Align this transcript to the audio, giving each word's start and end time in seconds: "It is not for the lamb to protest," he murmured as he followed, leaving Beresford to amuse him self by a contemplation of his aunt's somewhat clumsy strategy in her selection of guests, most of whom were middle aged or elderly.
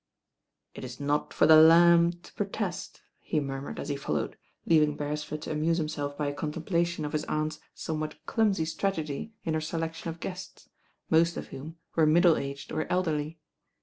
"It 0.73 0.83
is 0.83 0.99
not 0.99 1.31
for 1.31 1.45
the 1.45 1.57
lamb 1.57 2.11
to 2.23 2.33
protest," 2.33 3.03
he 3.19 3.39
murmured 3.39 3.79
as 3.79 3.89
he 3.89 3.95
followed, 3.95 4.35
leaving 4.65 4.97
Beresford 4.97 5.43
to 5.43 5.51
amuse 5.51 5.79
him 5.79 5.87
self 5.87 6.17
by 6.17 6.25
a 6.25 6.33
contemplation 6.33 7.05
of 7.05 7.13
his 7.13 7.23
aunt's 7.25 7.59
somewhat 7.75 8.15
clumsy 8.25 8.65
strategy 8.65 9.35
in 9.43 9.53
her 9.53 9.61
selection 9.61 10.09
of 10.09 10.19
guests, 10.19 10.69
most 11.11 11.37
of 11.37 11.49
whom 11.49 11.75
were 11.95 12.07
middle 12.07 12.35
aged 12.35 12.71
or 12.71 12.91
elderly. 12.91 13.37